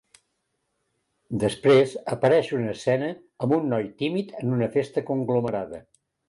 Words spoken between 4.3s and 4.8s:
en una